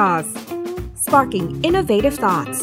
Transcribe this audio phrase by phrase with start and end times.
[0.00, 0.28] Jaws
[1.04, 2.60] sparking innovative thoughts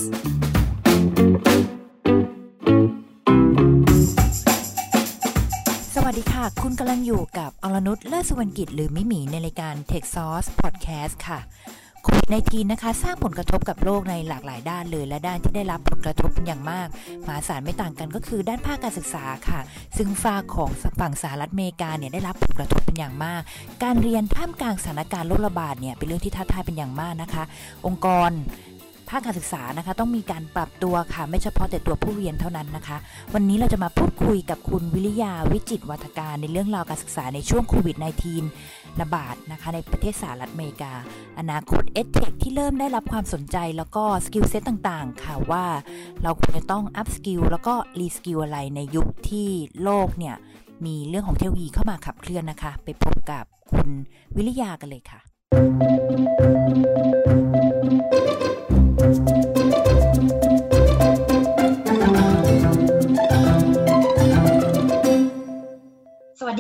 [5.96, 16.88] สวัสดีค่ะ คุณกำลังอยู่กับอรนุชเลิศสวรรกิจหรือมิหมีในรายการ Tech Source Podcast ค่ะิดในทีนนะคะสร้างผลกระทบกับโลกในหลากหลายด้านเลย และด้านที่ได้รับผลกระทบอย่างมาก
[17.26, 19.60] มหาศาลไม่ต่างกันก็คือด้านภาคการศึกษาค่ะ
[19.98, 23.42] ซึ่งฝ้าของฝั่งสหรัฐอเมริกาเนี่ยได้รับผลกระทบเป็นอย่างมาก
[23.84, 27.44] การเรียนท่ามกลางสถานการณ์โรคระบาดเนี่ยเป็นเรื่องที่ท้าทายเป็นอย่างมากนะคะ
[27.86, 28.32] องค์กร
[29.10, 32.98] ภาคการศึกษานะคะ ต้องมีการปรับตัวค่ะ ไม่เฉพาะแต่ตัวผู้เรียนเท่านั้นนะคะ
[33.34, 37.98] วันนี้เราจะมาพูดคุยกับคุณวิริยาวิจิตวัฒการในเรื่องราวการศึกษาในช่วงโควิด
[38.48, 40.94] -19 ระบาดนะคะ ในประเทศสหรัฐอเมริกา
[41.40, 45.66] อนาคต EdTech ที่เริ่มได้รับความสนใจแล้วก็ skill set ต่างๆ ค่ะว่า
[46.24, 49.50] เราควรจะต้อง upskill แล้วก็ reskill อะไรในยุคที่
[49.84, 50.36] โลกเนี่ย
[50.86, 53.90] มีเรื่องของเทคโนโลยีเข้ามาขับเคลื่อนนะคะ ไปพบกับคุณ
[54.36, 55.20] วิริยากันเลยค่ะ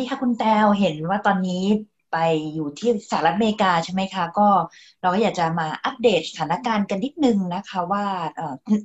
[0.09, 1.63] ค่ะคุณแตวเห็นว่าตอนนี้
[2.11, 2.17] ไป
[2.53, 4.47] อยู่ที่สหรัฐอเมริกาใช่ไหมคะก็
[5.01, 8.05] เราก็อยากจะมาอัปเดตสถานการณ์กันนิดนึงนะคะว่า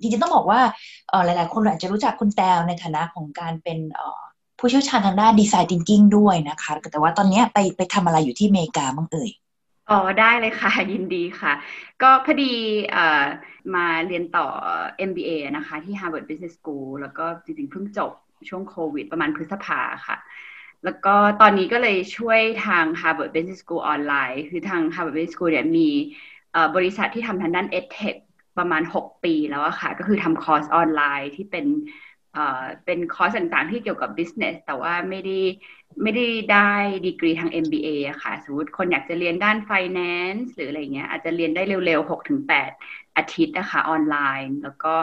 [0.00, 0.60] จริงๆต้องบอกว่า
[1.24, 3.78] หลายๆ คนอาจจะรู้จักคุณแตวในฐานะของการเป็น
[4.58, 9.30] ผู้เชี่ยวชาญทางด้านดีไซน์ทิงกิ้งด้วยนะคะ แต่ว่าตอนนี้ไปไปทำอะไรอยู่ที่อเมริกาบ้างเอ่ย
[9.90, 11.52] อ๋อได้เลยค่ะ ยินดีค่ะ
[12.02, 12.52] ก็พอดี
[12.94, 12.96] อ
[13.74, 14.46] มาเรียนต่อ
[15.08, 18.12] MBA นะคะที่ Harvard Business School แล้วก็จริงๆเพิ่งจบ
[18.48, 20.16] ช่วงโควิดประมาณพฤษภาค่ะ
[20.84, 25.88] แล้วก็ตอนนี้ก็เลยช่วยทาง Harvard Business School ออนไลน์ คือทาง Harvard Business School เนี่ยมี
[26.76, 28.16] บริษัทที่ทำทางด้าน EdTech
[28.58, 31.66] ประมาณ 6 ปีแล้วอะค่ะ ก็คือทำคอร์สออนไลน์ที่เป็น
[32.84, 35.38] เป็นคอร์สต่างๆ ที่เกี่ยวกับ business แต่ว่าไม่ได้
[36.02, 36.72] ไม่ได้ได้
[37.06, 42.70] ดีกรีทาง MBA อะค่ะ สมมติคนอยากจะเรียนด้าน finance หรืออะไรเงี้ย อาจจะเรียนได้เร็วๆ6-8
[43.16, 44.94] อาทิตย์นะคะออนไลน์ แล้วก็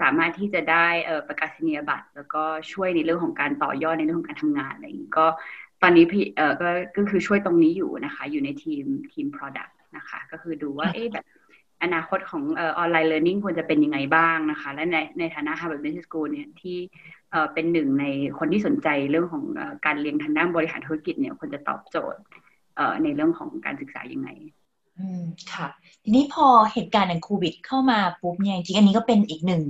[0.00, 0.86] สามารถที่จะได้
[1.28, 5.26] ประกาศนียบัตร แล้วก็ช่วยในเรื่องของการต่อยอดในเรื่องของการทำงานอะไรอย่างนี้ก็
[5.82, 11.26] ตอนนี้พี่เออก็ก็คือช่วยตรงนี้อยู่นะคะ อยู่ในทีมทีม product นะคะ ก็คือดูว่าเอ๊ะแบบ
[11.82, 16.78] อนาคตของออนไลน์เรียนรู้ควรจะเป็นยังไงบ้างนะคะ และในในฐานะ Harvard Business School เนี่ยที่
[17.54, 18.04] เป็นหนึ่งใน
[18.38, 19.44] คนที่สนใจเรื่องของ
[19.86, 22.20] การเรียนทางด้านบริหารธุรกิจเนี่ยควรจะตอบโจทย์
[23.04, 24.28] ในเรื่องของการศึกษายังไง
[24.98, 25.22] อืม
[25.52, 25.68] ค่ะ
[26.02, 29.64] ทีนี้พอเหตุการณ์อย่างโควิดเข้ามาปุ๊บเนี่ยจริงอันนี้ก็เป็นอีกหนึ่ง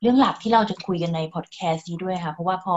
[0.00, 2.76] เรื่องหลักที่เราจะคุยกันในพอดแคสต์นี้ด้วยค่ะ เพราะว่าพอ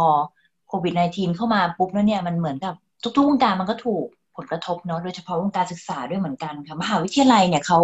[0.67, 4.05] โควิด -19 เข้ามาปุ๊บแล้วเนี่ยมันเหมือนกับทุกๆวงการมันก็ถูก
[4.37, 7.79] ผลกระทบเนาะโดยเฉพาะวงการศึกษาด้วยเหมือนกันค่ะมหาวิทยาลัยเนี่ยเขา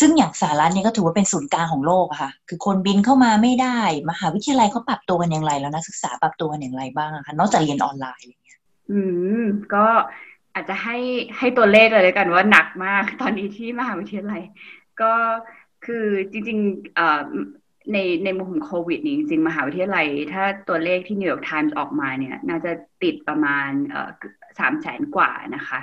[0.00, 3.78] ซึ่งอย่างสหรัฐเนี่ยก็ถือว่าเป็นศูนย์กลางของโลกอะค่ะ คือคนบินเข้ามาไม่ได้
[4.10, 8.58] มหาวิทยาลัยเขาปรับตัวกันอย่างไรแล้วนักศึกษาปรับตัวกันอย่างไรบ้างอะคะนอกจากเรียนออนไลน์อะไรเงี้ย
[8.90, 9.00] อื
[9.42, 9.86] ม ก็
[10.54, 10.96] อาจจะให้
[11.38, 14.42] ให้ตัวเลขเลยแล้วกันว่าหนักมากตอนนี้ที่มหาวิทยาลัย
[15.02, 15.12] ก็
[15.86, 17.22] คือจริงๆเอ่อ
[17.92, 22.72] ในในมุมของโควิดนี่จริงมหาวิทยาลัย ถ้าตัวเลขที่นิวยอร์กไทมส์ออกมาเนี่ย น่าจะ
[23.02, 23.70] ติดประมาณ
[24.58, 25.80] สามแสนกว่านะคะ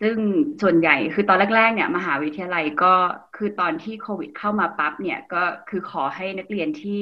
[0.00, 0.16] ซึ่ง
[0.62, 2.94] ส่วนใหญ่คือตอนแรกๆเนี่ยมหาวิทยาลัยก็
[3.36, 7.00] คือตอนที่โควิดเข้ามาปั๊บเนี่ยก็คือขอให้นักเรียนที่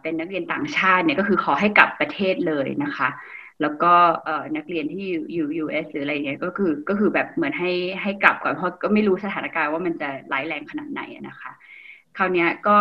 [0.00, 3.08] เป็นนักเรียนต่างชาติเนี่ยก็คือขอให้กลับประเทศเลยนะคะ
[3.62, 3.92] แล้วก็
[4.56, 7.72] นักเรียนที่อยู่ US หรืออะไรเงี้ยก็คือก็คือแบบเหมือนให้
[8.02, 11.52] ให้กลับก่อนเพราะก็ไม่รู้สถานการณ์ว่ามันจะร้ายแรงขนาดไหนนะคะ
[12.16, 12.78] คราวนี้ก็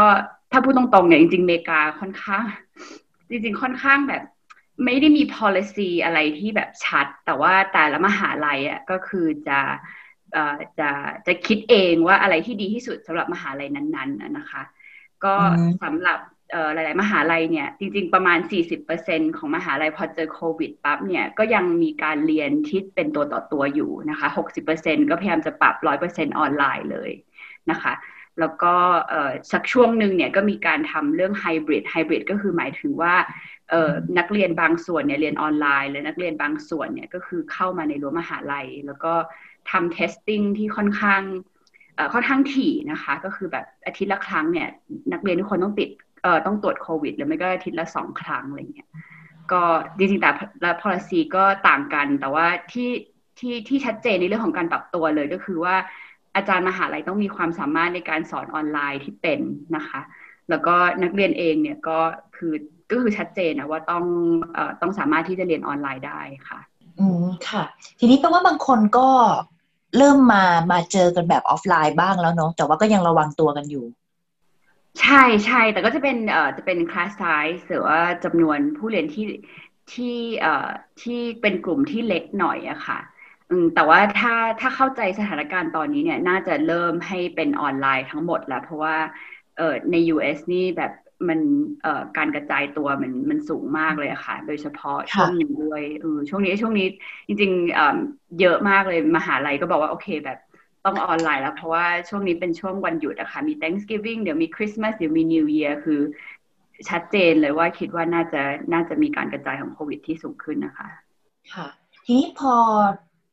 [0.52, 2.46] ถ้าพูดตรงๆเนี่ยจริงๆอเมริกาค่อนข้าง
[3.30, 4.24] จริง ๆ ค่อนข้างแบบ
[4.85, 9.59] ไม่ได้มี policy อะไรที่แบบชัด แต่ว่าแต่ละมหาลัยอะก็คือจะ
[10.80, 10.90] จะ
[11.28, 14.62] จะคิดเองว่าอะไรที่ดีที่สุดสำหรับมหาลัยนั้น ๆ นะคะ
[15.24, 15.35] ก็
[15.84, 16.19] สำหรับ
[16.73, 18.39] หลาย ๆ มหาลัยเนี่ยจริง ๆ ประมาณ
[18.88, 24.28] 40%ของมหาลัยพอเจอโควิดปั๊บเนี่ยก็ยังมีการเรียนที่เป็นตัวต่อตัวอยู่นะคะ
[24.69, 25.75] 60%ก็พยายามจะปรับ
[26.07, 27.11] 100%ออนไลน์เลย
[27.72, 27.94] นะคะ
[28.39, 28.73] แล้วก็
[29.51, 33.16] สักช่วงหนึ่งเนี่ยก็มีการทำเรื่องไฮบริดไฮบริดก็คือหมายถึงว่า
[34.17, 39.13] นักเรียนบางส่วนเนี่ยเรียนออนไลน์ และนักเรียนบางส่วนเนี่ยก็คือเข้ามาในรั้วมหาลัย แล้วก็
[39.72, 41.22] ทำเทสติ้งที่ค่อนข้าง
[42.14, 44.67] ค่อนข้างถี่นะคะ ก็คือแบบอาทิตย์ละครั้งเนี่ย
[45.14, 45.90] นักเรียนทุกคนต้องติด
[46.25, 48.89] เอ่อต้องตรวจโควิด หรือไม่ก็อาทิตย์ละสองครั้งอะไรเงี้ย
[49.51, 49.61] ก็
[49.97, 50.29] จริงๆแต่
[50.63, 52.89] ละ policy ก็ต่างกัน แต่ว่าที่
[53.39, 55.75] ที่ที่ชัดเจนในเรื่องของการปรับตัวเลยก็คือว่า
[56.35, 59.39] อาจารย์มหาลัยต้องมีความสามารถในการสอนออนไลน์ที่เป็น
[59.75, 60.01] นะคะ
[60.49, 61.99] แล้วก็นักเรียนเองเนี่ยก็
[62.35, 62.53] คือ
[62.91, 64.05] ก็คือชัดเจนนะว่าต้อง
[64.53, 66.59] เอ่อต้องสามารถที่จะเรียนออนไลน์ได้ค่ะ
[66.99, 67.63] อืมค่ะ
[67.99, 69.09] ทีนี้แปลว่าบางคนก็
[69.97, 73.85] เริ่มมามาเจอกันแบบออฟไลน์บ้างแล้วเนาะแต่ว่าก็ยังระวังตัวกันอยู่
[75.00, 75.16] ใช่
[75.46, 77.22] ใช่แต่ก็จะเป็นเอ่อจะเป็นคลาสไซ
[77.56, 79.24] ส์หรือว่าจำนวนผู้เรียนที่
[79.90, 80.06] ที่
[80.40, 80.50] เอ่อ
[81.00, 82.97] ที่เป็นกลุ่มที่เล็กหน่อยอะค่ะ
[83.50, 88.97] อืมแต่ว่าถ้าถ้าเข้าใจสถานการณ์ตอนนี้เนี่ยน่าจะเริ่มให้เป็นออนไลน์ทั้งหมดแล้ว เพราะว่า
[89.56, 90.92] เออใน US นี่แบบ
[91.30, 91.40] มัน
[91.82, 96.86] เอ่อการกระจายตัวมันมันสูงมากเลยอะค่ะ โดยเฉพาะช่วงนี้ด้วยเออช่วงนี้ช่วงนี้
[97.28, 97.97] จริงๆเอ่อ
[98.40, 100.38] เยอะมากเลยมหาลัยก็บอกว่าโอเคแบบ
[100.85, 105.99] ต้องออนไลน์แล้วเพราะว่าช่วงนี้เป็นช่วงวันหยุดอะคะมี Thanksgiving เดี๋ยวมีคริสต์มาสเดี๋ยวมี New Year คือ
[106.90, 108.41] ชัดเจนเลยว่าคิดว่าน่าจะ
[108.73, 110.87] น่าจะมีการกระจายของโควิดที่สูงขึ้นนะคะ
[111.53, 111.67] ค่ะ
[112.05, 112.53] ทีนี้พอ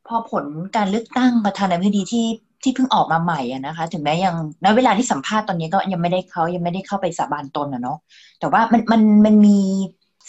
[0.09, 0.45] พอผล
[0.77, 2.27] การเลือกตั้งประธานาธิบดีที่
[2.63, 4.35] ที่เพิ่งออกมาใหม่อะนะคะ ถึงแม้ยัง
[4.65, 7.99] ณเวลาที่สัมภาษณ์ตอนนี้ก็ยังไม่ได้เขายังไม่ได้เข้าไปสาบานตนอะเนาะ
[8.41, 9.59] แต่ว่ามันมันมันมี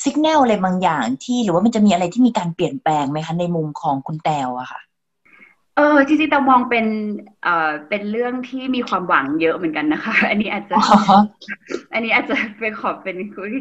[0.03, 4.79] สัญญาณอะไรบางอย่างที่หรือว่ามันจะมีอะไรที่มีการเปลี่ยนแปลงไหมคะในมุมของคุณแตวอะค่ะ
[5.75, 6.85] เออจริงๆแต่มองเป็น
[7.41, 10.75] เอ่อเป็นเรื่องที่มีความหวังเยอะเหมือนกันนะคะ อันนี้อาจจะ
[11.93, 13.17] อันนี้อาจจะเป็นขอบเป็น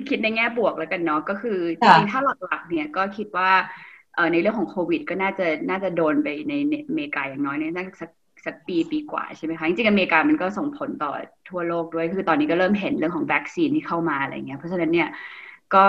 [0.08, 3.50] คิดในแง่บวกแล้วกันเนาะก็คือจริงๆถ้าหลักๆเนี่ยก็คิดว่า
[4.14, 6.52] เอ่อในเรื่องของโควิด ก็น่าจะน่าจะโดนไปใน
[6.88, 8.10] อเมริกาอย่างน้อยเนี่ยน่าสัก
[8.46, 11.12] สักปีปีกว่าใช่ไหมคะจริงๆอเมริกามันก็ส่งผลต่อ
[11.48, 15.08] ทั่วโลกด้วยคือตอนนี้ก็เริ่มเห็นเรื่องของวัคซีนที่เข้ามาอะไรเงี้ยเพราะฉะนั้นเนี่ย
[15.74, 15.84] ก็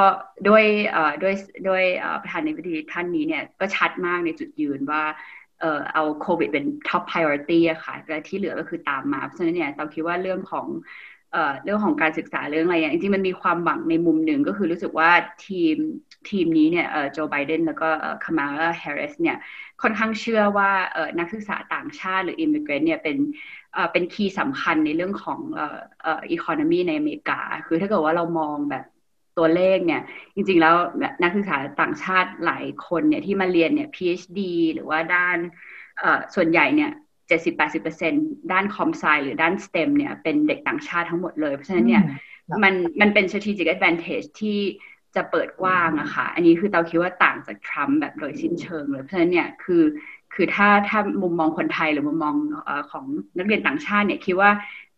[0.48, 1.34] ด้วยเอ่อด้วย
[1.68, 1.84] ด้วย
[2.22, 5.04] ประธานาธิบดีท่านนี้เนี่ยก็ชัดมากในจุดยืนว่า
[5.64, 10.68] เอ่อเอาโควิดเป็น top priority อะค่ะแล้วที่เหลือก็คือตามมา เพราะฉะนั้นเนี่ยเราคิดว่าเรื่องของ
[11.32, 15.10] เอ่อเรื่องของการศึกษาเรื่องอะไรอย่างจริงๆมันมีความหวังในมุมหนึ่งก็คือรู้สึกว่า
[15.46, 15.76] ทีม
[16.30, 19.38] ทีมนี้เนี่ยเอ่อโจไบเดนแล้วก็เอ่อคามาลาแฮร์ริสเนี่ย
[19.82, 23.18] ค่อนข้างเชื่อว่าเอ่อนักศึกษาต่างชาติหรือ immigrant เนี่ยเป็น
[23.74, 28.84] เอ่อเป็น key สำคัญในเรื่องของเอ่อเอ่อ economy ในอเมริกา คือถ้าเกิดว่าเรามองแบบ
[29.38, 30.02] ตัวเลขเนี่ย
[30.36, 30.76] จริงๆแล้ว
[31.24, 34.40] นักศึกษาต่างชาติหลายคนเนี่ยที่มาเรียนเนี่ย PhD
[34.74, 35.38] หรือว่าด้าน
[36.36, 36.92] ส่วนใหญ่เนี่ย
[37.90, 42.04] 70-80%ด้านคอมไซหรือด้านสเต็มเนี่ยเป็นเด็กต่างชาติทั้งหมดเลย เพราะฉะนั้นเนี่ย
[42.64, 44.60] มันมันเป็น strategic advantage ที่
[45.16, 49.84] จะเปิดกว้างอะค่ะ อันนี้คือเตาคิดว่าต่างจากทรัมป์แบบโดยสิ้นเชิงเลย เพราะฉะนั้นเนี่ยคือ
[50.34, 52.36] คือถ้าถ้ามุมมองคนไทยหรือมุมมอง
[52.92, 53.06] ของ
[53.38, 54.52] นักเรียนต่างชาติเนี่ยคิดว่า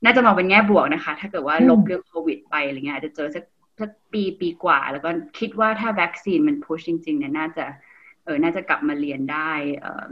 [0.03, 3.43] น่าจะมองเป็นแง่บวกนะคะ ถ้าเกิดว่าลบเรื่องโควิดไปอะไรเงี้ยอาจจะเจอสัก
[3.79, 7.65] สักปีปีกว่า แล้วก็คิดว่าถ้าวัคซีนมันพุชจริงๆเนี่ยน่าจะ
[8.23, 10.03] เออน่าจะกลับมาเรียนได้เออ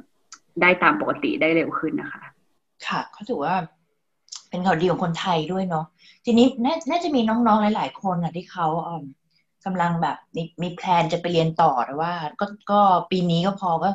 [0.62, 2.24] ได้ตามปกติได้เร็วขึ้นนะคะ
[2.88, 3.56] ค่ะเขาถือว่า
[4.50, 5.86] เป็นข่าวดีของคนไทยด้วยเนาะ
[6.26, 6.48] ทีนี้
[6.90, 8.68] น่าจะมีน้องๆหลาย ๆ คนอะที่เขา
[9.66, 12.82] กำลังแบบมีมีแพลนจะไปเรียนต่อแต่ว่า ก็ก็
[13.12, 13.90] ปีนี้ก็พอก็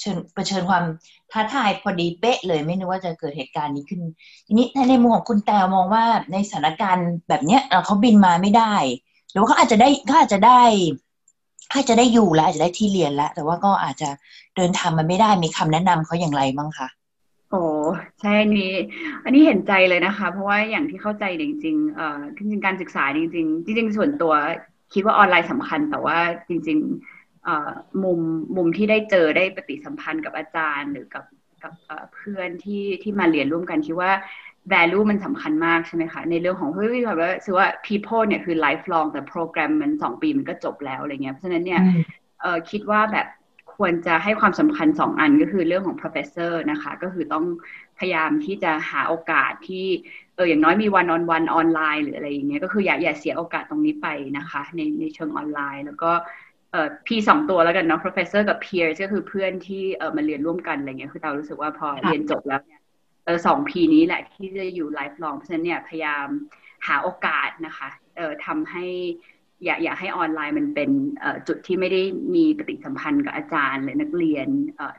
[0.00, 0.84] เชิญเผชิญความ
[1.32, 4.00] ท้าทายพอดีเป๊ะเลยไม่นึกว่าจะเกิดเหตุการณ์นี้ขึ้น
[4.46, 8.74] ทีนี้ในมุมของคุณแตวมองว่าในสถานการณ์แบบเนี้ยเขาบินมาไม่ได้
[9.32, 10.60] หรือว่าเขาอาจจะได้เขาอาจจะได้
[11.72, 14.08] อาจจะได้อยู่แล้วอาจจะได้ที่เรียนแล้ว แต่ว่าก็อาจจะ
[14.56, 16.88] เดินทางมันไม่ได้มีคำแนะนำเขาอย่างไรบ้างคะ
[17.50, 17.62] โอ้
[18.20, 18.72] ใช่อันนี้
[19.24, 24.32] อันนี้เห็นใจเลยนะคะ เพราะว่าอย่างที่เข้าใจจริงๆเอ่อจริงๆการศึกษาจริง ๆ จริง ๆ ส่วนตัว
[24.94, 26.18] คิดว่าออนไลน์สำคัญ แต่ว่า
[26.48, 27.70] จริงๆเอ่อ
[28.04, 28.20] มุม
[28.56, 31.24] มุมที่ได้เจอได้ปฏิสัมพันธ์กับอาจารย์ หรือกับ
[31.62, 31.72] กับ
[32.14, 34.12] เพื่อนที่ที่มาเรียนร่วมกันคิดว่า
[34.74, 41.82] value มันสำคัญมากใช่ไหมคะ ในเรื่องของเฮ้ยแบบว่าคือว่า people เนี่ยคือ lifelong แต่โปรแกรมมันสองปีมันก็จบแล้วอะไรเงี้ยเพราะฉะนั้นเนี่ย
[42.40, 43.26] เออคิดว่าแบบ
[43.76, 47.44] ควรจะให้ความสำคัญสองอันก็คือเรื่องของ professor นะคะ ก็คือต้อง
[47.98, 49.86] พยายามที่จะหาโอกาสที่
[50.36, 54.06] เอออย่างน้อยมี one on one ออนไลน์หรืออะไรอย่างเงี้ยก็คืออย่าอย่าเสียโอกาสตรงนี้ไป
[54.36, 56.12] นะคะ ในในเชิงออนไลน์ แล้วก็
[56.72, 62.81] เอ่อพีสองตัวแล้วกันเนาะ professor กับ peers ก็คือเพื่อนที่เออมาเรียนร่วมกันอะไรเงี้ยคือเรารู้สึกว่าพอเรียนจบแล้วเนี่ย
[63.24, 66.26] เออสองพีนี้แหละที่จะอยู่ไลฟ์ลองเพราะฉะนั้นเนี่ยพยายาม
[66.86, 68.86] หาโอกาสนะคะเออทำให้
[69.64, 70.90] อยากอยากให้ออนไลน์มันเป็น
[71.48, 72.02] จุดที่ไม่ได้
[72.34, 74.46] มีปฏิสัมพันธ์กับอาจารย์หรือนักเรียน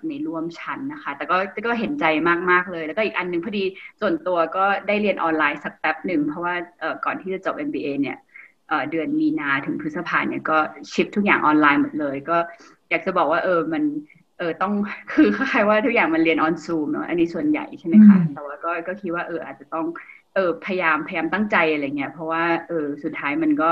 [0.08, 2.06] ในร่วมชั้นนะคะ แต่ก็ก็เห็นใจ
[2.52, 3.64] มาก ๆ เลย แล้วก็อีกอันหนึ่งพอดี
[4.02, 6.56] ส่วนตัวก็ได้เรียนออนไลน์สักแป๊บหนึ่ง เพราะว่า
[7.06, 8.18] ก่อนที่จะจบ MBA เนี่ย
[8.92, 10.58] เดือนมีนาถึงพฤษภาเนี่ยก็
[10.92, 12.38] ชิปทุกอย่างออนไลน์หมดเลย ก็
[12.90, 13.84] อยากจะบอกว่าเออมัน
[14.38, 14.72] เออต้อง
[15.14, 19.86] คือคล้ายๆว่าทุกอย่างมันเรียนออนซูมเนาะอันนี้ส่วนใหญ่ใช่ไหมคะแต่ว่าก็ก็คิดว่าเอออาจจะต้อง
[20.36, 23.70] เออพยายามพยายามตั้งใจอะไรเงี้ยเพราะว่าเออสุดท้ายมันก็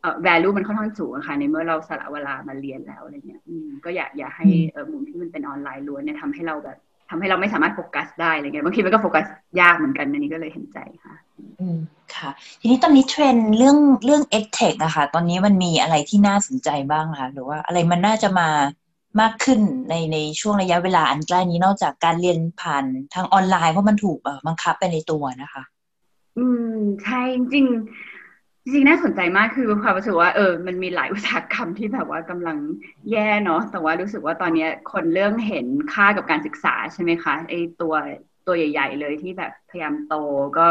[0.00, 3.40] เอ่อ value มันค่อนข้างสูงอะค่ะในเมื่อเราสละเวลามาเรียนแล้วอะไรเงี้ย
[3.84, 6.76] ก็อยากอยากให้เออมุมที่มันเป็นออนไลน์ล้วนเนี่ยทำให้เราแบบ
[7.10, 9.24] ทำให้เราไม่สามารถโฟกัสได้อะไรเงี้ยบางทีมันก็โฟกัส
[9.60, 11.14] ยากเหมือนกันอันนี้ก็เลยเห็นใจค่ะ
[11.60, 11.78] อืม
[12.14, 18.48] ค่ะ ทีนี้ตอนนี้เทรนเรื่องเรื่อง e d t e c h อะค่ะตอนนี้มันมีอะไรที่น่าสนใจบ้างคะหรือว่าอะไรมันน่าจะมา
[19.20, 25.62] มากขึ้นในในช่วงระยะเวลาอันใกล้นี้นอกจากการเรียนผ่านทางออนไลน์เพราะมันถูกบังคับไปในตัวนะคะ
[26.38, 26.74] อืม
[27.04, 27.66] ใช่จริง
[28.72, 32.58] จริงน่าสนใจมากคือความรู้สึกว่าเออมันมีหลายอุตสาหกรรมที่แบบว่ากำลัง
[33.10, 37.94] แย่เนาะแต่ว่ารู้สึกว่าตอนนี้คนเริ่มเห็นค่ากับการศึกษาใช่ไหมคะไอตัว
[38.46, 40.14] ตัวใหญ่ ๆ เลยที่แบบพยายามโต
[40.58, 40.66] ก็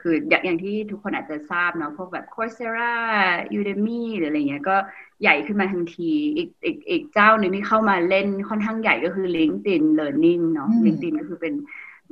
[0.00, 2.94] คืออย่างที่ทุกคนอาจจะทราบเนาะพวกแบบ Coursera
[3.58, 4.76] Udemy หรืออะไรเงี้ยก็
[5.24, 11.54] ใหญ่ขึ้นมาทันที อีกอีกอีกเจ้าหนึ่งที่เข้ามาเล่นค่อนข้างใหญ่ก็คือ LinkedIn Learning เนาะ LinkedIn ก็คือเป็น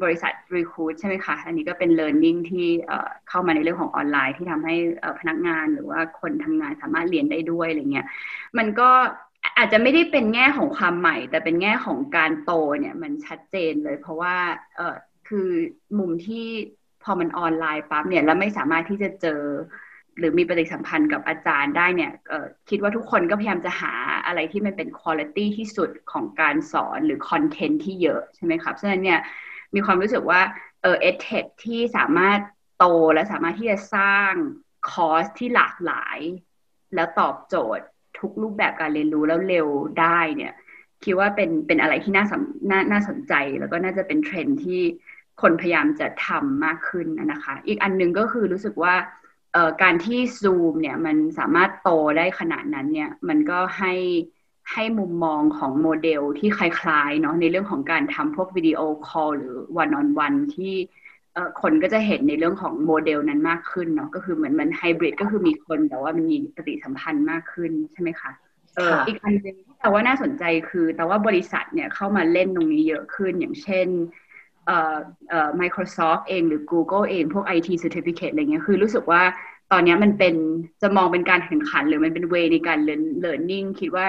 [0.03, 2.67] บริษัท Recruit ใช่ไหมคะ อันนี้ก็เป็น Learning ที่
[3.29, 4.75] เข้ามาในเรื่องของออนไลน์ที่ทำให้
[5.21, 8.07] พนักงานหรือว่าคนทำงานสามารถเรียนได้ด้วยอะไรเงี้ย
[8.59, 8.91] มันก็
[9.59, 14.37] อาจจะไม่ได้เป็นแง่ของความใหม่ แต่เป็นแง่ของการโตเนี่ยมันชัดเจนเลย เพราะว่า
[14.77, 14.97] เออ
[15.29, 15.49] คือ
[15.99, 16.47] มุมที่
[17.03, 19.41] พอมันออนไลน์ปั๊บเนี่ยแล้วไม่สามารถที่จะเจอ
[20.19, 22.13] หรือมีปฏิสัมพันธ์กับอาจารย์ได้เนี่ย
[22.69, 23.93] คิดว่าทุกคนก็พยายามจะหา
[24.27, 29.21] อะไรที่มันเป็นคุณภาพที่สุดของการสอนหรือคอนเทนต์ที่เยอะใช่ไหมครับฉะนั้นเนี่ย
[29.75, 30.41] มีความรู้สึกว่า
[30.83, 32.41] เออ EdTech ที่สามารถ
[32.79, 34.33] โตและสามารถที่จะสร้าง
[34.91, 36.19] คอร์สที่หลากหลาย
[36.95, 37.85] แล้วตอบโจทย์
[38.19, 39.69] ทุกรูปแบบการเรียนรู้แล้วเร็ว
[40.01, 40.53] ได้เนี่ย
[41.05, 42.25] คิดว่าเป็นเป็นอะไรที่น่า
[42.71, 44.81] น่าน่าสนใจแล้วก็น่าจะเป็นเทรนด์ที่
[45.43, 48.95] คนพยายามจะทำมากขึ้นนะคะ อีกอันนึงก็คือรู้สึกว่า
[49.83, 53.93] การที่ Zoom เนี่ยมันสามารถโตได้ขนาดนั้นเนี่ยมันก็ให้
[54.73, 60.75] ให้มุมมองของโมเดลที่คล้ายๆเนาะในเรื่องของการทำพวกวิดีโอคอลหรือ one on one ที่
[61.61, 68.31] คนก็จะเห็นในเรื่องของโมเดลนั้นมากขึ้นเนาะก็คือเหมือนมันไฮบริดก็คือมีคนแต่ว่ามันมีปฏิสัมพันธ์มากขึ้นใช่ไหมคะ
[68.75, 74.32] เอออีกอันหนึ่งที่แตวว่าน่าสนใจคือ แต่ว่าบริษัทเนี่ยเข้ามาเล่นตรงนี้เยอะขึ้นอย่างเช่นเอ่อเอ่อ
[75.61, 79.23] Microsoft เองหรือ Google เองพวก IT Certificate อะไรเงี้ยคือรู้สึกว่า
[79.73, 80.35] ตอนนี้มันเป็น
[80.83, 84.07] จะมองเป็นการแข่งขันหรือมันเป็น way ในการเรียน learning คิดว่า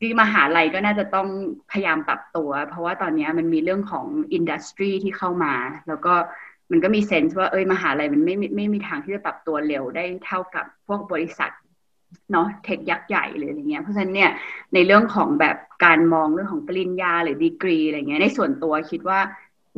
[0.00, 1.28] ที่มหาลัยก็น่าจะต้อง
[1.70, 5.54] พยายามปรับตัว เพราะว่าตอนนี้มันมีเรื่องของอินดัสทรีที่เข้ามา
[5.88, 6.14] แล้วก็
[6.70, 11.50] มันก็มีเซนส์ว่าเอ้ยมหาลัยมันไม่ไม่มีทางที่จะปรับตัวเร็วได้เท่ากับพวกบริษัท
[12.32, 14.30] เนาะเทคยักษ์ใหญ่เลยอะไรเงี้ยเพราะฉะนั้นเนี่ย
[14.74, 19.20] ในเรื่องของแบบการมองเรื่องของปริญญาหรือดีกรีอะไรเงี้ยในส่วนตัวคิดว่า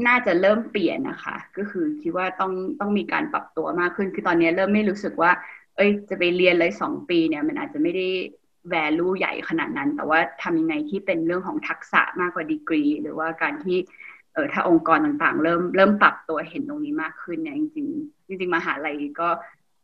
[0.07, 5.31] น่าจะเริ่มเปลี่ยนนะคะ ก็คือคิดว่าต้องต้องมีการปรับตัวมากขึ้น คือตอนนี้เริ่มไม่รู้สึกว่า
[5.77, 8.07] เอ้ย จะไปเรียนเลยสองปีเนี่ยมันอาจจะไม่ได้
[8.75, 13.79] value ใหญ่ขนาดนั้น แต่ว่าทำยังไงที่เป็นเรื่องของทักษะมากกว่าดีกรี หรือว่าการที่
[14.35, 19.29] เออถ้าองค์กรต่างๆ เริ่มเริ่มปรับตัวเห็นตรงนี้มากขึ้นเนี่ยจริงๆจริงๆมหาลัยก็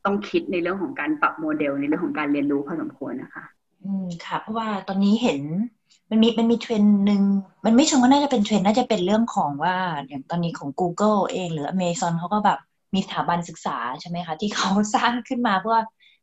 [0.04, 3.44] ต้องคิดในเรื่องของการปรับโมเดลในเรื่องของการเรียนรู้พอสมควรนะคะ
[3.84, 5.40] อืมค่ะเพราะว่าตอนนี้เห็น
[6.10, 7.22] มันมีมันมีเทรนหนึ่ง
[7.64, 12.58] มันไม่ชงว่าน่าจะเป็นเทรนน่าจะเป็นเรื่องของว่าอย่างตอนนี้ของ Google เองหรือ Amazon เขาก็แบบ
[12.94, 15.78] มีสถาบันศึกษาใช่ไหมคะ ที่เขาสร้างขึ้นมาเพื่อ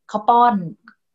[0.10, 0.54] เขาป้อน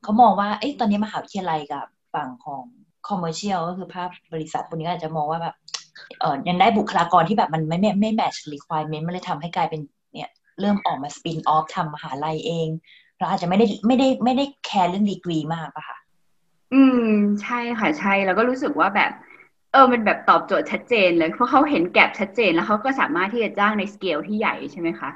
[0.03, 2.63] เขามองว่าเอ้ตอนนี้มหาวิทยาลัยกับฝั่งของ
[3.09, 5.55] commercial ก็คือภาคบริษัทพวกนี้อาจจะมองว่าแบบ
[6.21, 9.81] เออยังได้บุคลากรที่แบบมันไม่ไม่ไม่ match requirement มันเลยทำให้กลายเป็น
[10.15, 12.69] เนี่ยเริ่มออกมา spin off ทำมหาลัยเอง
[13.19, 15.98] เราอาจจะไม่ได้ไม่ได้ไม่ได้แคร์เรื่องดีกรีมากอะค่ะ
[16.73, 16.97] อืม
[17.43, 19.11] ใช่ค่ะใช่แล้วก็รู้สึกว่าแบบ
[19.71, 25.11] เออมันแบบตอบโจทย์ชัดเจนเลยเพราะเขาเห็น gap ชัดเจนแล้วเขาก็สามารถที่จะจ้างในสเกลที่ใหญ่ใช่ไหมคะ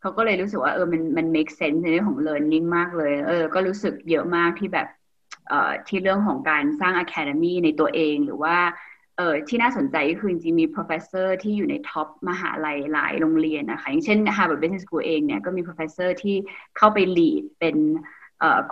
[0.00, 4.86] เขาก็เลยรู้สึกว่าเออมันมัน make sense ในเรื่องของ learning มากเลย เออ ก็รู้สึกเยอะมากที่แบบ
[5.48, 8.56] เอ่อที่เรื่องของการสร้าง academy ในตัวเองหรือว่า
[9.16, 16.36] เออที่น่าสนใจก็คือจริงมี professor ที่อยู่ในท็อปมหาลัยหลายโรงเรียนนะคะอย่างเช่น Harvard Business School เองเนี่ยก็มี professor ที่
[16.76, 17.76] เข้าไป lead เป็น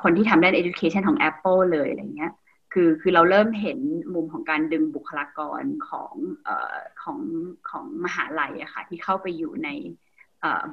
[0.03, 2.33] คนที่ทำด้าน education ของ Apple เลยอะไรเงี้ย
[2.73, 3.79] คือคือเราเริ่มเห็น
[4.15, 6.13] มุมของการดึงบุคลากรของ
[6.45, 7.19] เอ่อของ
[7.71, 9.69] ของมหาลัยอะค่ะที่เข้าไปอยู่ใน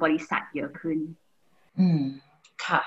[0.02, 0.98] บริษัทเยอะขึ้น
[1.78, 2.00] อืม
[2.66, 2.82] ค่ะ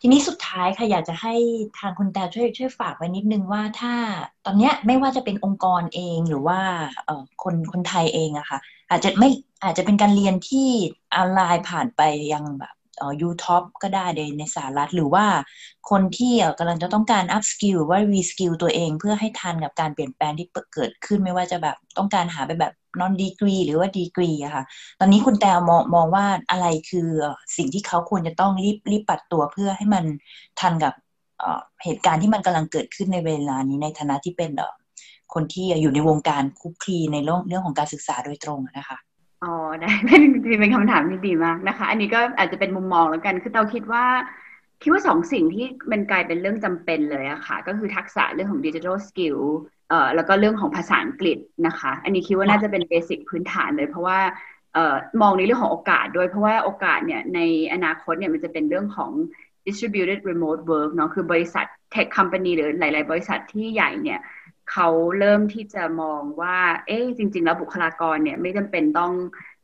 [0.00, 1.34] ทีนี้สุดท้ายค่ะอยากจะให้
[1.78, 3.94] ทางคุณแตวช่วยช่วยฝากไว้นิดนึงว่าถ้า
[4.46, 6.60] ตอนนี้ไม่ว่าจะเป็นองค์กรเองหรือว่า
[7.04, 8.58] เอ่อคนคนไทยเองอะค่ะ
[8.90, 9.28] อาจจะไม่
[9.62, 10.68] อาจจะเป็นการเรียนที่
[11.16, 12.00] ออนไลน์ผ่านไป
[12.32, 12.79] ยังแบบเอ่อ
[13.20, 15.26] U top ก็ได้ในในสหรัฐ หรือว่า
[15.90, 24.64] คนที่กำลังจะต้องการ upskill หรือว่า reskill ตัวเองเพื่อให้ทันกับการเปลี่ยนแปลงที่เกิดขึ้นไม่ว่าจะแบบต้องการหาไปแบบนอนดีกรีหรือว่าดีกรีอะค่ะ
[25.00, 27.08] ตอนนี้คุณแตวมองมองว่าอะไรคือ
[27.56, 30.04] สิ่งที่เขาควรจะต้องรีบรีบปัดตัวเพื่อให้มัน
[30.60, 30.94] ทันกับ
[31.84, 34.50] เหตุการณ์ที่มันกำลังเกิดขึ้นในเวลานี้ในฐานะที่เป็น
[35.34, 38.98] คนที่อยู่ในวงการคุกคีในเรื่องเรื่องของการศึกษาโดยตรงนะคะ
[39.42, 39.48] อ๋อ
[39.80, 40.22] ได้เป็น
[40.60, 44.04] เป็นคำถามที่ดีมากนะคะ อันนี้ก็อาจจะเป็นมุมมองแล้วกัน คือเราคิดว่า
[44.82, 49.38] คิดว่าสองสิ่งที่มันกลายเป็นเรื่องจำเป็นเลยอะค่ะ ก็คือทักษะเรื่องของ digital skill
[49.88, 54.18] เอ่อแล้วก็เรื่องของภาษาอังกฤษนะคะ อันนี้คิดว่าน่าจะเป็น basic พื้นฐานเลย เพราะว่า
[54.74, 57.40] เอ่อมองในเรื่องของโอกาสด้วย เพราะว่าโอกาสเนี่ยใน
[57.72, 59.12] อนาคตเนี่ยมันจะเป็นเรื่องของ
[59.66, 64.20] distributed remote work เนาะคือบริษัท tech company หรือหลาย ๆ บริษัทที่ใหญ่เนี่ย
[64.72, 69.12] เขาเริ่มที่จะมองว่า เอ๊ะจริง ๆ แล้วบุคลากรเนี่ยไม่จำเป็นต้อง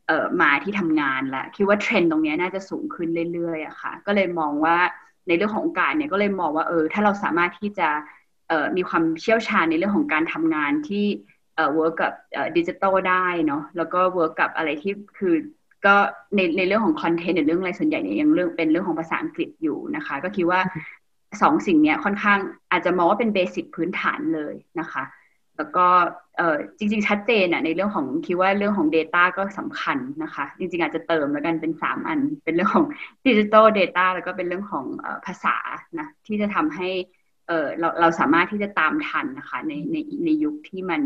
[0.06, 4.76] เอ่อมาที่ทำงานละคิดว่าเทรนด์ตรงนี้น่าจะสูงขึ้นเรื่อยๆอะค่ะ ก็เลยมองว่า
[5.26, 7.88] ในเรื่องของโอกาสเนี่ยก็เลยมองว่าเออถ้าเราสามารถที่จะ
[8.48, 11.04] เอ่อมีความเชี่ยวชาญในเรื่องของการทำงานที่
[11.56, 15.34] เอ่อ work กับเอ่อดิจิตอลได้เนาะแล้วก็ work กับอะไรที่คือ
[15.86, 15.96] ก็
[16.36, 20.60] ในในเรื่องของคอนเทนต์ในเรื่องอะไรส่วนใหญ่เนี่ยยังเรื่องเป็นเรื่องของภาษาอังกฤษอยู่นะคะ ก็คิดว่า
[21.42, 22.38] สองสิ่งนี้ค่อนข้าง
[22.70, 25.04] อาจจะมองว่าเป็นเบสิกพื้นฐานเลยนะคะ
[25.56, 25.86] แล้วก็
[26.78, 32.86] จริง ๆ ชัดเจนอะในเรื่องของคิดว่าเรื่องของ Data ก็สำคัญนะคะ จริง ๆ อาจจะเติมแล้วกันเป็นสามอัน เป็นเรื่องของ
[33.26, 34.84] digital data แล้วก็เป็นเรื่องของ
[35.26, 35.56] ภาษา
[35.98, 36.88] นะที่จะทำให้
[37.80, 41.02] เราเราสามารถที่จะตามทันนะคะในในในยุคที่มัน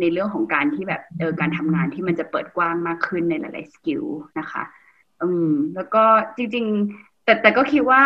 [0.00, 4.02] ในเรื่องของการที่แบบเออการทำงานที่มันจะเปิดกว้างมากขึ้นในหลาย ๆ skill
[4.38, 4.62] นะคะ
[5.22, 6.04] อืมแล้วก็
[6.36, 6.64] จริง
[6.96, 8.02] ๆ แต่แตวก็คิดว่า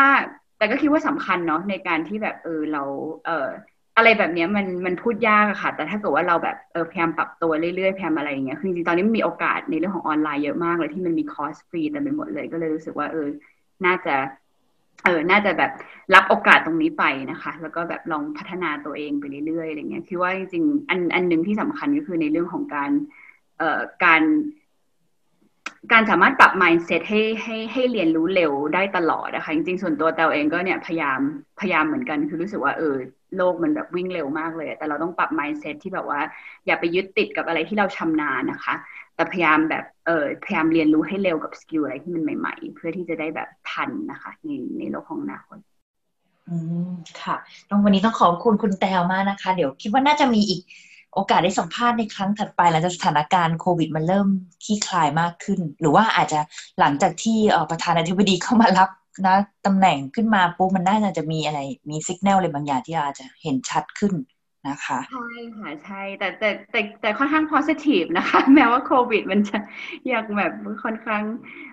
[0.61, 2.83] แตวก็คิดว่าสำคัญเนาะในการที่แบบเออเรา
[3.27, 3.49] เออ
[3.97, 13.27] อะไรแบบนี้มันมันพูดยากอะค่ะ แต่ถ้าเกิดว่าเราแบบเออพยายามปรับตัวเรื่อยๆพยายามอะไรอย่างเงี้ยคือจริงๆตอนนี้มันมีโอกาสในเรื่องของออนไลน์เยอะมากเลยที่มันมีคอร์สฟรีเต็มไปหมดเลยก็เลยรู้สึกว่าเออ
[13.87, 14.15] น่าจะ
[15.05, 15.71] เออ น่าจะแบบ
[16.15, 22.91] รับโอกาสตรงนี้ไปนะคะ แล้วก็แบบลองพัฒนาตัวเองไปเรื่อยๆอะไรเงี้ย คือว่าจริงๆ อันอันหนึ่งที่สำคัญก็คือในเรื่องของการ
[23.59, 24.23] เอ่อ การ
[25.93, 31.21] การสามารถปรับ mindset ให้ให้ให้เรียนรู้เร็วได้ตลอดนะคะจริงๆส่วนตัวแตวเองก็เนี่ยพยายาม
[31.61, 32.97] พยายามเหมือนกันคือรู้สึกว่าเออ
[33.37, 36.21] โลกมันแบบวิ่งเร็วมากเลย แต่เราต้องปรับ mindset ที่แบบว่า
[36.67, 38.75] อย่าไปยึดติดกับอะไรที่เราชำนาญนะคะ
[39.15, 45.59] แต่พยายามแบบเออพยายามเรียนรู้ให้เร็วกับ skill อะไรที่มันใหม่ๆ เพื่อที่จะได้แบบทันนะคะในในโลกของอนาคต
[46.49, 46.57] อื
[46.89, 46.91] ม
[47.23, 47.37] ค่ะ
[47.71, 50.61] ต้องวันนี้ต้องขอบคุณคุณแตวมากนะคะ เดี๋ยวคิดว่าน่าจะมีอีก
[51.15, 54.29] โอกาสได้สัมภาษณ์ในครั้งถัดไปหลังจากสถานการณ์โควิดมันเริ่ม
[54.65, 56.41] คลี่คลายมากขึ้น หรือว่าอาจจะ
[56.81, 57.39] หลังจากที่
[57.71, 58.91] ประธานาธิบดีเข้ามารับ
[59.27, 59.37] นะ
[59.67, 64.15] ตำแหน่งขึ้นมาปุ๊บมันน่าจะมีอะไรมีสัญญาณอะไรบางอย่างที่อาจจะเห็นชัดขึ้น
[64.69, 69.59] นะคะใช่ค่ะใช่แต่แต่แต่แต่ค่อนข้าง positive นะคะ แม้ว่าโควิด มันจะ
[70.09, 70.53] อยากแบบ
[70.85, 71.23] ค่อนข้าง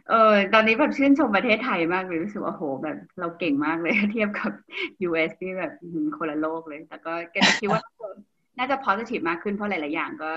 [0.09, 4.51] เออตอนนี้แบบชื่นชมประเทศไทยมากเลยรู้สึกว่าโหแบบเราเก่งมากเลยเทียบกับ
[5.07, 5.71] US ที่แบบ
[6.17, 7.81] คนละโลกเลย แต่ก็ก็คิดว่า
[8.57, 10.29] น่าจะ positive มากขึ้นเพราะหลาย ๆ อย่างก็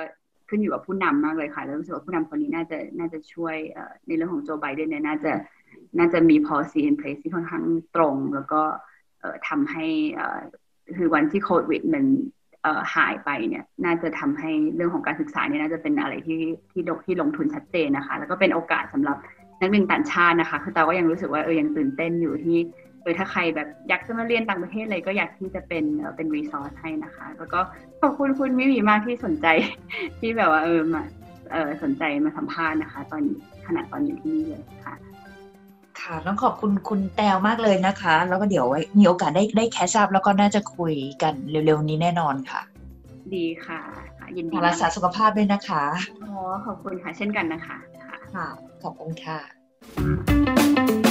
[0.48, 3.56] ขึ้นอยู่กับผู้นำมากเลยค่ะแล้วรู้สึกว่าผู้นำคนนี้น่าจะน่าจะช่วย
[4.06, 5.32] ในเรื่องของโจไบเดนเนี่ยน่าจะ
[5.98, 7.64] น่าจะมี policy in place ที่ค่อนข้าง
[7.96, 8.62] ตรง แล้วก็
[9.48, 9.86] ทำให้
[10.96, 12.04] คือวันที่โควิดมัน
[12.94, 19.16] หายไปเนี่ย น่าจะทำให้เรื่องของการศึกษาเนี่ยน่าจะเป็นอะไรที่ที่ที่ลงทุนชัดเจนนะคะ แล้วก็เป็นโอกาสสำหรับ
[19.60, 22.58] นักเรียนต่างชาตินะคะ คือต่ว่ายังรู้สึกว่าเออยังตื่นเต้นอยู่ที่
[23.02, 25.84] เออถ้าใครแบบอยากจะมาเรียนต่างประเทศเลยก็อยากที่จะเป็น
[26.16, 27.60] เป็นรีซอสให้นะคะ แล้วก็
[28.00, 29.46] ขอบคุณคุณมิมีมากที่สนใจ
[30.20, 31.02] ที่แบบว่าเออมา
[31.52, 33.22] เออสนใจมาสัมภาษณ์นะคะ ตอน
[33.66, 34.94] ขณะตอนอยู่ที่นี่เลยค่ะ
[36.00, 38.66] ค่ะต้องขอบคุณคุณแตวมากเลยนะคะ แล้วก็เดี๋ยว
[38.98, 42.60] มีโอกาสได้ได้แคชอัพแล้วก็น่าจะคุยกันเร็วๆนี้แน่นอนค่ะ
[43.34, 43.80] ดีค่ะ
[44.36, 45.84] ยินดีรักษาสุขภาพด้วยนะคะ
[46.28, 47.76] อ๋อขอบคุณค่ะเช่นกันนะคะ
[48.34, 48.46] ค่ะ
[48.82, 51.09] ขอบคุณค่ะ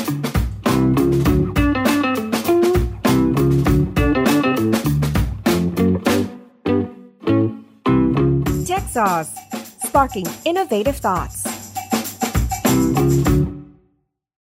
[9.00, 9.32] Sauce
[9.82, 11.49] Sparking Innovative Thoughts